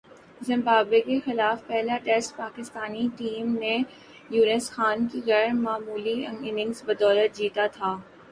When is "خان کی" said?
4.71-5.21